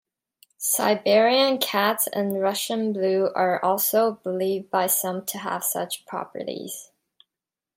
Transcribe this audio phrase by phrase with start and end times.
[0.57, 6.89] Siberian cats and Russian Blue are also believed by some to have such properties.